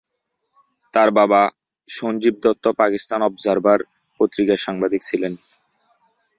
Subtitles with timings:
[0.93, 1.41] তার বাবা
[1.87, 5.33] সঞ্জীব দত্ত 'পাকিস্তান অবজারভার' পত্রিকার সাংবাদিক ছিলেন।